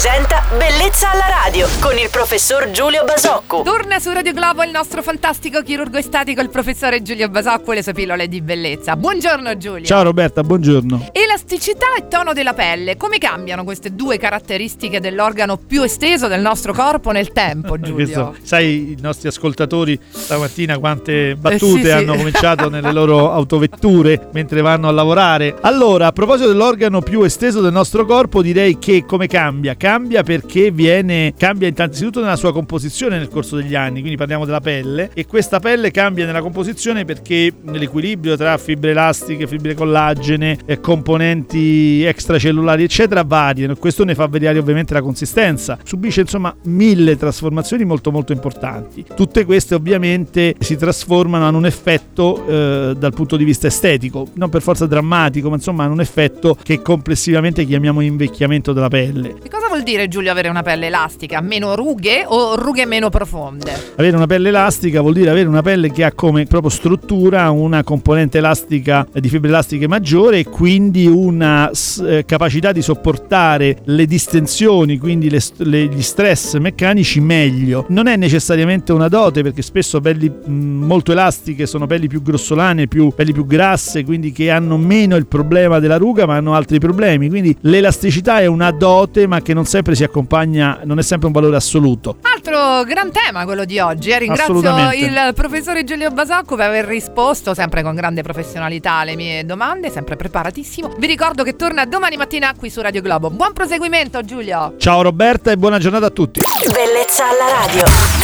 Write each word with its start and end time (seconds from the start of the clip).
presenta 0.00 0.42
Bellezza 0.56 1.10
alla 1.10 1.26
radio 1.44 1.68
con 1.78 1.98
il 1.98 2.08
professor 2.10 2.70
Giulio 2.70 3.04
Basocco. 3.04 3.60
Torna 3.60 3.98
su 3.98 4.10
Radio 4.10 4.32
Globo 4.32 4.62
il 4.62 4.70
nostro 4.70 5.02
fantastico 5.02 5.62
chirurgo 5.62 5.98
estatico, 5.98 6.40
il 6.40 6.48
professore 6.48 7.02
Giulio 7.02 7.28
Basocco 7.28 7.72
e 7.72 7.74
le 7.74 7.82
sue 7.82 7.92
pillole 7.92 8.26
di 8.26 8.40
bellezza. 8.40 8.96
Buongiorno 8.96 9.58
Giulio. 9.58 9.84
Ciao 9.84 10.02
Roberta, 10.02 10.42
buongiorno. 10.42 11.10
Elasticità 11.52 11.96
e 11.98 12.06
tono 12.06 12.32
della 12.32 12.54
pelle, 12.54 12.96
come 12.96 13.18
cambiano 13.18 13.64
queste 13.64 13.92
due 13.96 14.18
caratteristiche 14.18 15.00
dell'organo 15.00 15.56
più 15.56 15.82
esteso 15.82 16.28
del 16.28 16.40
nostro 16.40 16.72
corpo 16.72 17.10
nel 17.10 17.32
tempo, 17.32 17.74
Giulio? 17.80 18.36
Sai 18.40 18.92
i 18.92 18.98
nostri 19.00 19.26
ascoltatori 19.26 19.98
stamattina 20.08 20.78
quante 20.78 21.34
battute 21.34 21.64
Eh, 21.64 21.82
sì, 21.82 21.82
sì. 21.82 21.90
hanno 21.90 22.14
cominciato 22.14 22.68
nelle 22.70 22.92
loro 22.92 23.32
autovetture 23.32 24.28
mentre 24.32 24.60
vanno 24.60 24.86
a 24.86 24.92
lavorare. 24.92 25.56
Allora, 25.62 26.06
a 26.06 26.12
proposito 26.12 26.46
dell'organo 26.46 27.00
più 27.00 27.22
esteso 27.22 27.60
del 27.60 27.72
nostro 27.72 28.04
corpo, 28.04 28.42
direi 28.42 28.78
che 28.78 29.04
come 29.04 29.26
cambia? 29.26 29.74
Cambia 29.74 30.22
perché 30.22 30.70
viene 30.70 31.34
cambia 31.36 31.66
innanzitutto 31.66 32.20
nella 32.20 32.36
sua 32.36 32.52
composizione 32.52 33.18
nel 33.18 33.28
corso 33.28 33.56
degli 33.56 33.74
anni, 33.74 33.98
quindi 33.98 34.16
parliamo 34.16 34.44
della 34.44 34.60
pelle 34.60 35.10
e 35.14 35.26
questa 35.26 35.58
pelle 35.58 35.90
cambia 35.90 36.26
nella 36.26 36.42
composizione 36.42 37.04
perché 37.04 37.52
l'equilibrio 37.64 38.36
tra 38.36 38.56
fibre 38.56 38.92
elastiche, 38.92 39.48
fibre 39.48 39.74
collagene, 39.74 40.58
e 40.64 40.78
componenti 41.40 42.04
extracellulari 42.04 42.84
eccetera 42.84 43.22
variano 43.24 43.76
questo 43.76 44.04
ne 44.04 44.14
fa 44.14 44.26
variare 44.26 44.58
ovviamente 44.58 44.94
la 44.94 45.02
consistenza. 45.02 45.78
Subisce 45.82 46.22
insomma 46.22 46.54
mille 46.64 47.16
trasformazioni 47.16 47.84
molto 47.84 48.10
molto 48.10 48.32
importanti. 48.32 49.04
Tutte 49.14 49.44
queste 49.44 49.74
ovviamente 49.74 50.54
si 50.58 50.76
trasformano, 50.76 51.46
hanno 51.46 51.58
un 51.58 51.66
effetto 51.66 52.46
eh, 52.46 52.94
dal 52.98 53.12
punto 53.12 53.36
di 53.36 53.44
vista 53.44 53.66
estetico, 53.66 54.28
non 54.34 54.50
per 54.50 54.62
forza 54.62 54.86
drammatico, 54.86 55.48
ma 55.48 55.56
insomma 55.56 55.84
hanno 55.84 55.94
un 55.94 56.00
effetto 56.00 56.56
che 56.62 56.82
complessivamente 56.82 57.64
chiamiamo 57.64 58.00
invecchiamento 58.00 58.72
della 58.72 58.88
pelle. 58.88 59.34
Che 59.34 59.48
cosa 59.48 59.68
vuol 59.70 59.82
dire 59.84 60.08
Giulio 60.08 60.32
avere 60.32 60.48
una 60.48 60.62
pelle 60.62 60.86
elastica? 60.86 61.40
Meno 61.40 61.76
rughe 61.76 62.24
o 62.26 62.56
rughe 62.56 62.86
meno 62.86 63.08
profonde? 63.08 63.72
Avere 63.96 64.16
una 64.16 64.26
pelle 64.26 64.48
elastica 64.48 65.00
vuol 65.00 65.14
dire 65.14 65.30
avere 65.30 65.48
una 65.48 65.62
pelle 65.62 65.92
che 65.92 66.02
ha 66.04 66.12
come 66.12 66.44
proprio 66.44 66.70
struttura 66.70 67.50
una 67.50 67.84
componente 67.84 68.38
elastica 68.38 69.06
eh, 69.12 69.20
di 69.20 69.28
fibre 69.28 69.48
elastiche 69.48 69.86
maggiore 69.86 70.40
e 70.40 70.44
quindi 70.44 71.06
una 71.06 71.70
eh, 72.04 72.24
capacità 72.26 72.72
di 72.72 72.82
sopportare 72.82 73.78
le 73.84 74.06
distensioni, 74.06 74.98
quindi 74.98 75.30
le 75.30 75.40
le- 75.58 75.86
gli 75.86 76.02
stress 76.02 76.56
meccanici 76.58 77.20
meglio. 77.20 77.86
Non 77.88 78.06
è 78.06 78.16
necessariamente 78.16 78.92
una 78.92 79.08
dote 79.08 79.42
perché 79.42 79.62
spesso 79.62 80.00
pelli 80.00 80.28
mh, 80.28 80.52
molto 80.52 81.12
elastiche 81.12 81.66
sono 81.66 81.86
pelli 81.86 82.08
più 82.08 82.22
grossolane, 82.22 82.88
più, 82.88 83.12
pelli 83.14 83.32
più 83.32 83.46
grasse, 83.46 84.04
quindi 84.04 84.32
che 84.32 84.50
hanno 84.50 84.76
meno 84.76 85.16
il 85.16 85.26
problema 85.26 85.78
della 85.78 85.96
ruga 85.96 86.26
ma 86.26 86.36
hanno 86.36 86.54
altri 86.54 86.78
problemi. 86.78 87.28
Quindi 87.28 87.56
l'elasticità 87.60 88.40
è 88.40 88.46
una 88.46 88.70
dote 88.70 89.26
ma 89.26 89.40
che 89.40 89.54
non 89.54 89.59
sempre 89.66 89.94
si 89.94 90.04
accompagna, 90.04 90.80
non 90.84 90.98
è 90.98 91.02
sempre 91.02 91.26
un 91.26 91.32
valore 91.32 91.56
assoluto. 91.56 92.16
Altro 92.34 92.84
gran 92.84 93.10
tema 93.12 93.44
quello 93.44 93.64
di 93.64 93.78
oggi. 93.78 94.10
eh. 94.10 94.18
Ringrazio 94.18 94.92
il 94.92 95.32
professore 95.34 95.84
Giulio 95.84 96.10
Basacco 96.10 96.56
per 96.56 96.66
aver 96.68 96.84
risposto 96.84 97.54
sempre 97.54 97.82
con 97.82 97.94
grande 97.94 98.22
professionalità 98.22 98.94
alle 98.94 99.16
mie 99.16 99.44
domande, 99.44 99.90
sempre 99.90 100.16
preparatissimo. 100.16 100.94
Vi 100.98 101.06
ricordo 101.06 101.42
che 101.42 101.56
torna 101.56 101.84
domani 101.84 102.16
mattina 102.16 102.54
qui 102.56 102.70
su 102.70 102.80
Radio 102.80 103.02
Globo. 103.02 103.30
Buon 103.30 103.52
proseguimento 103.52 104.22
Giulio! 104.24 104.74
Ciao 104.78 105.02
Roberta 105.02 105.50
e 105.50 105.56
buona 105.56 105.78
giornata 105.78 106.06
a 106.06 106.10
tutti. 106.10 106.40
Bellezza 106.72 107.24
alla 107.28 107.66
radio. 107.66 108.19